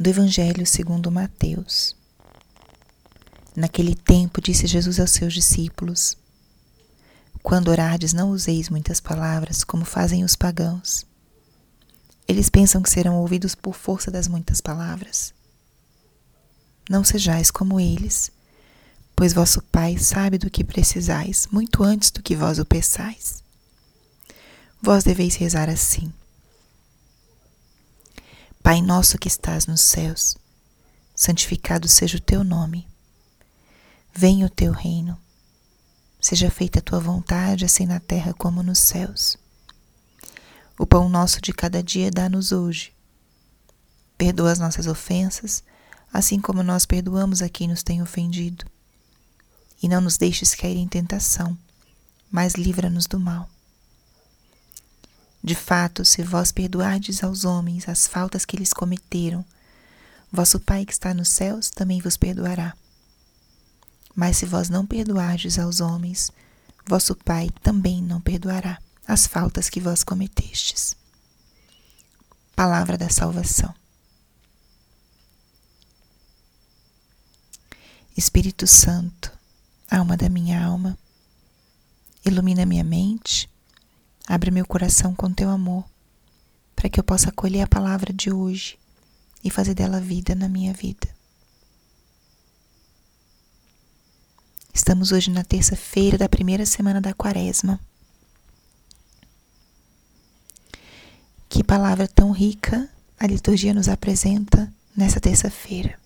[0.00, 1.94] do Evangelho segundo Mateus.
[3.54, 6.16] Naquele tempo disse Jesus aos seus discípulos:
[7.42, 11.04] Quando orardes, não useis muitas palavras, como fazem os pagãos.
[12.26, 15.34] Eles pensam que serão ouvidos por força das muitas palavras.
[16.88, 18.32] Não sejais como eles,
[19.14, 23.44] pois vosso Pai sabe do que precisais, muito antes do que vós o peçais.
[24.80, 26.10] Vós deveis rezar assim:
[28.70, 30.36] Pai nosso que estás nos céus,
[31.12, 32.86] santificado seja o teu nome.
[34.14, 35.18] Venha o teu reino.
[36.20, 39.36] Seja feita a tua vontade, assim na terra como nos céus.
[40.78, 42.92] O pão nosso de cada dia dá-nos hoje.
[44.16, 45.64] Perdoa as nossas ofensas,
[46.12, 48.64] assim como nós perdoamos a quem nos tem ofendido.
[49.82, 51.58] E não nos deixes cair em tentação,
[52.30, 53.50] mas livra-nos do mal.
[55.42, 59.44] De fato, se vós perdoardes aos homens as faltas que eles cometeram,
[60.30, 62.74] vosso Pai que está nos céus também vos perdoará.
[64.14, 66.30] Mas se vós não perdoardes aos homens,
[66.86, 70.94] vosso Pai também não perdoará as faltas que vós cometestes.
[72.54, 73.74] Palavra da salvação.
[78.14, 79.32] Espírito Santo,
[79.90, 80.98] alma da minha alma,
[82.22, 83.48] ilumina minha mente
[84.30, 85.84] Abre meu coração com teu amor,
[86.76, 88.78] para que eu possa acolher a palavra de hoje
[89.42, 91.08] e fazer dela vida na minha vida.
[94.72, 97.80] Estamos hoje na terça-feira da primeira semana da Quaresma.
[101.48, 105.98] Que palavra tão rica a liturgia nos apresenta nessa terça-feira.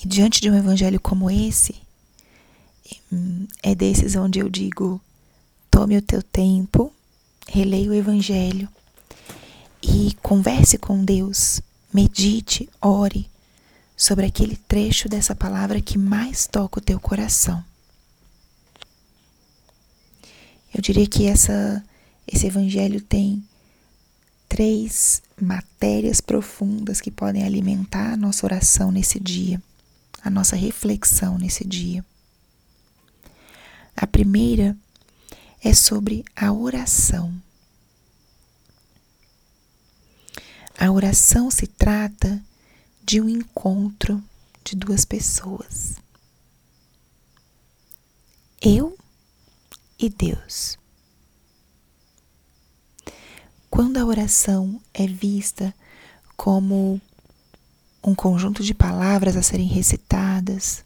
[0.00, 1.84] E diante de um evangelho como esse,
[3.62, 5.00] é desses onde eu digo:
[5.70, 6.92] tome o teu tempo,
[7.48, 8.68] releia o Evangelho
[9.82, 11.60] e converse com Deus,
[11.92, 13.30] medite, ore
[13.96, 17.64] sobre aquele trecho dessa palavra que mais toca o teu coração.
[20.74, 21.82] Eu diria que essa,
[22.26, 23.42] esse Evangelho tem
[24.48, 29.62] três matérias profundas que podem alimentar a nossa oração nesse dia,
[30.22, 32.04] a nossa reflexão nesse dia.
[33.96, 34.76] A primeira
[35.62, 37.34] é sobre a oração.
[40.78, 42.44] A oração se trata
[43.02, 44.22] de um encontro
[44.62, 45.96] de duas pessoas.
[48.60, 48.98] Eu
[49.98, 50.78] e Deus.
[53.70, 55.74] Quando a oração é vista
[56.36, 57.00] como
[58.04, 60.84] um conjunto de palavras a serem recitadas,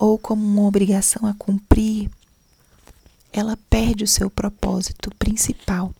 [0.00, 2.10] ou como uma obrigação a cumprir,
[3.30, 5.94] ela perde o seu propósito principal.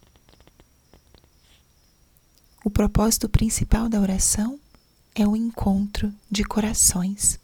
[2.64, 4.58] O propósito principal da oração
[5.14, 7.38] é o encontro de corações.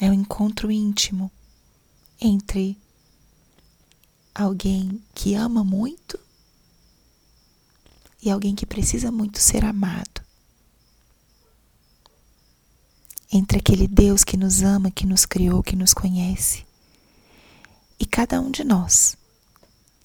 [0.00, 1.30] É o encontro íntimo
[2.20, 2.76] entre
[4.34, 6.18] alguém que ama muito
[8.20, 10.11] e alguém que precisa muito ser amado
[13.32, 16.64] entre aquele Deus que nos ama, que nos criou, que nos conhece,
[17.98, 19.16] e cada um de nós,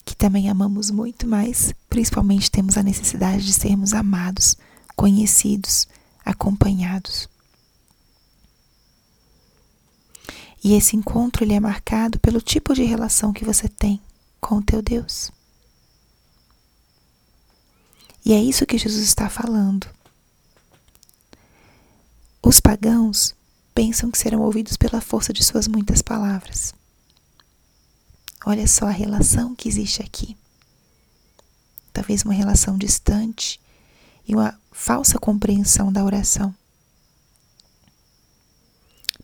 [0.05, 4.55] que também amamos muito, mas principalmente temos a necessidade de sermos amados,
[4.95, 5.87] conhecidos,
[6.23, 7.27] acompanhados.
[10.63, 14.01] E esse encontro ele é marcado pelo tipo de relação que você tem
[14.39, 15.31] com o teu Deus.
[18.23, 19.87] E é isso que Jesus está falando.
[22.47, 23.35] Os pagãos
[23.75, 26.73] pensam que serão ouvidos pela força de suas muitas palavras.
[28.45, 30.37] Olha só a relação que existe aqui.
[31.91, 33.59] Talvez uma relação distante
[34.25, 36.55] e uma falsa compreensão da oração.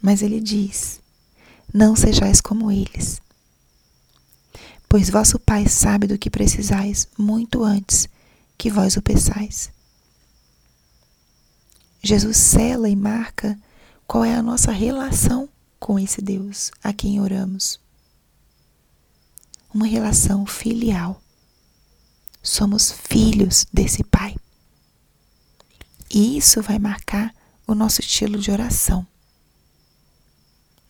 [0.01, 1.00] Mas ele diz:
[1.73, 3.22] Não sejais como eles,
[4.89, 8.06] pois vosso Pai sabe do que precisais muito antes
[8.57, 9.73] que vós o peçais.
[12.03, 13.57] Jesus sela e marca
[14.05, 15.47] qual é a nossa relação
[15.79, 17.79] com esse Deus a quem oramos.
[19.73, 21.21] Uma relação filial.
[22.41, 24.35] Somos filhos desse Pai.
[26.13, 27.33] E isso vai marcar
[27.65, 29.07] o nosso estilo de oração.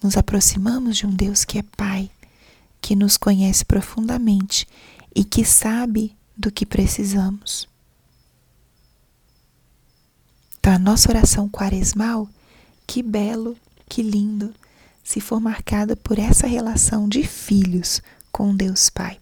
[0.02, 2.10] Nos aproximamos de um Deus que é Pai,
[2.82, 4.68] que nos conhece profundamente
[5.16, 7.72] e que sabe do que precisamos.
[10.64, 12.26] Então, a nossa oração quaresmal,
[12.88, 13.58] que belo,
[13.90, 14.56] que lindo,
[15.04, 18.02] se for marcada por essa relação de filhos
[18.32, 19.20] com Deus Pai.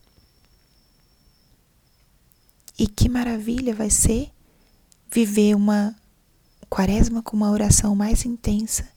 [2.77, 4.29] E que maravilha vai ser
[5.11, 5.95] viver uma
[6.69, 8.87] quaresma com uma oração mais intensa,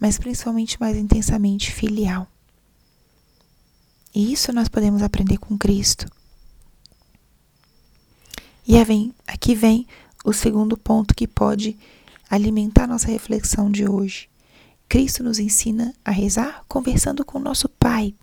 [0.00, 2.26] mas principalmente mais intensamente filial.
[4.12, 6.10] E isso nós podemos aprender com Cristo.
[8.66, 8.76] E
[9.28, 9.86] aqui vem
[10.24, 11.76] o segundo ponto que pode
[12.28, 14.28] alimentar nossa reflexão de hoje.
[14.88, 18.14] Cristo nos ensina a rezar conversando com nosso Pai.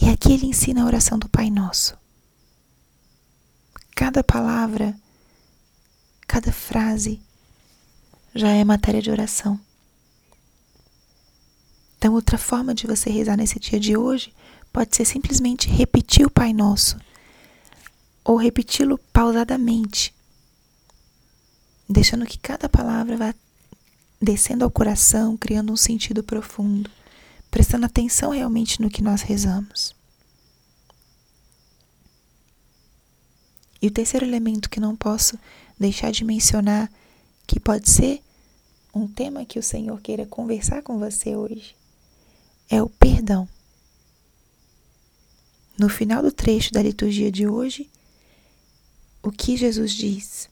[0.00, 1.96] E aqui ele ensina a oração do Pai Nosso.
[3.94, 4.96] Cada palavra,
[6.26, 7.20] cada frase
[8.34, 9.60] já é matéria de oração.
[11.98, 14.34] Então, outra forma de você rezar nesse dia de hoje
[14.72, 16.96] pode ser simplesmente repetir o Pai Nosso
[18.24, 20.14] ou repeti-lo pausadamente,
[21.88, 23.34] deixando que cada palavra vá
[24.20, 26.90] descendo ao coração, criando um sentido profundo,
[27.50, 29.94] prestando atenção realmente no que nós rezamos.
[33.80, 35.36] E o terceiro elemento que não posso
[35.78, 36.88] deixar de mencionar,
[37.46, 38.22] que pode ser
[38.94, 41.74] um tema que o Senhor queira conversar com você hoje,
[42.70, 43.48] é o perdão.
[45.76, 47.90] No final do trecho da liturgia de hoje,
[49.20, 50.48] o que Jesus diz?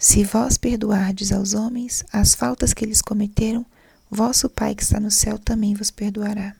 [0.00, 3.66] Se vós perdoardes aos homens as faltas que eles cometeram,
[4.10, 6.56] vosso Pai que está no céu também vos perdoará.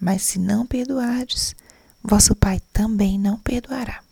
[0.00, 1.54] Mas se não perdoardes,
[2.02, 4.02] vosso Pai também não perdoará.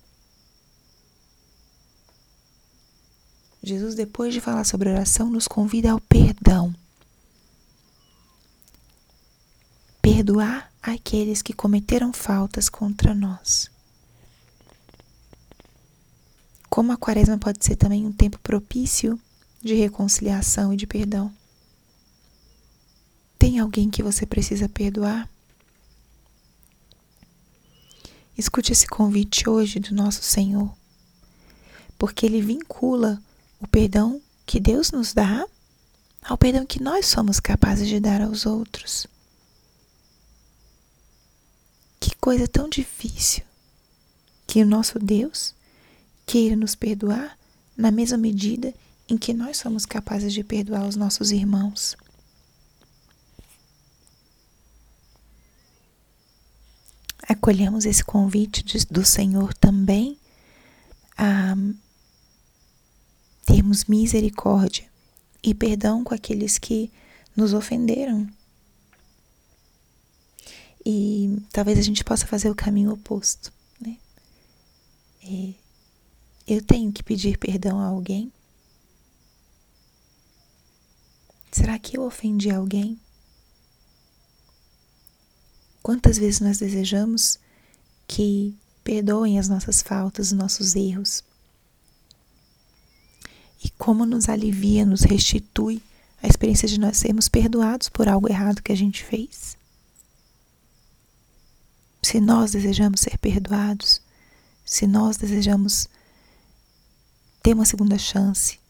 [3.62, 6.74] Jesus, depois de falar sobre oração, nos convida ao perdão.
[10.02, 13.70] Perdoar aqueles que cometeram faltas contra nós.
[16.78, 19.20] Como a quaresma pode ser também um tempo propício
[19.60, 21.34] de reconciliação e de perdão.
[23.36, 25.28] Tem alguém que você precisa perdoar?
[28.36, 30.72] Escute esse convite hoje do nosso Senhor,
[31.98, 33.20] porque ele vincula
[33.58, 35.48] o perdão que Deus nos dá
[36.22, 39.04] ao perdão que nós somos capazes de dar aos outros.
[41.98, 43.42] Que coisa tão difícil
[44.46, 45.57] que o nosso Deus
[46.28, 47.38] queira nos perdoar
[47.74, 48.74] na mesma medida
[49.08, 51.96] em que nós somos capazes de perdoar os nossos irmãos.
[57.26, 60.18] Acolhemos esse convite de, do Senhor também
[61.16, 61.56] a
[63.46, 64.86] termos misericórdia
[65.42, 66.92] e perdão com aqueles que
[67.34, 68.28] nos ofenderam.
[70.84, 73.50] E talvez a gente possa fazer o caminho oposto,
[73.80, 73.96] né?
[75.22, 75.67] É,
[76.48, 78.32] eu tenho que pedir perdão a alguém?
[81.52, 82.98] Será que eu ofendi alguém?
[85.82, 87.38] Quantas vezes nós desejamos
[88.06, 91.22] que perdoem as nossas faltas, os nossos erros?
[93.62, 95.82] E como nos alivia, nos restitui
[96.22, 99.56] a experiência de nós sermos perdoados por algo errado que a gente fez?
[102.02, 104.00] Se nós desejamos ser perdoados,
[104.64, 105.88] se nós desejamos
[107.48, 108.60] ter uma segunda chance.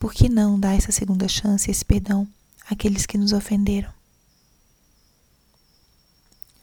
[0.00, 2.26] Por que não dar essa segunda chance, esse perdão
[2.70, 3.92] àqueles que nos ofenderam?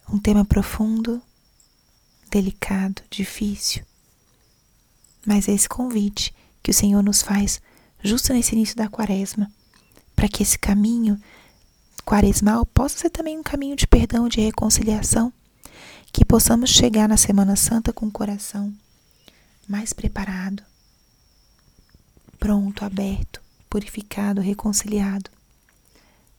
[0.09, 1.21] Um tema profundo,
[2.31, 3.85] delicado, difícil.
[5.23, 7.61] Mas é esse convite que o Senhor nos faz
[8.03, 9.51] justo nesse início da quaresma,
[10.15, 11.21] para que esse caminho
[12.03, 15.31] quaresmal possa ser também um caminho de perdão, de reconciliação,
[16.11, 18.73] que possamos chegar na Semana Santa com o coração
[19.67, 20.63] mais preparado,
[22.39, 25.29] pronto, aberto, purificado, reconciliado.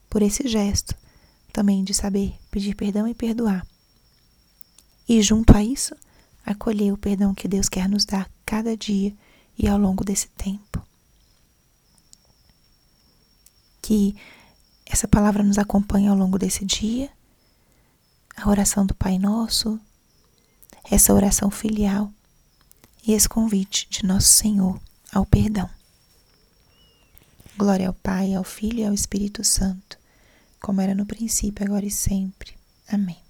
[0.09, 0.95] Por esse gesto
[1.51, 3.65] também de saber pedir perdão e perdoar.
[5.09, 5.95] E junto a isso,
[6.45, 9.13] acolher o perdão que Deus quer nos dar cada dia
[9.57, 10.85] e ao longo desse tempo.
[13.81, 14.15] Que
[14.85, 17.09] essa palavra nos acompanhe ao longo desse dia,
[18.35, 19.79] a oração do Pai Nosso,
[20.89, 22.11] essa oração filial
[23.05, 24.79] e esse convite de Nosso Senhor
[25.11, 25.69] ao perdão.
[27.57, 29.97] Glória ao Pai, ao Filho e ao Espírito Santo,
[30.59, 32.53] como era no princípio, agora e sempre.
[32.87, 33.26] Amém.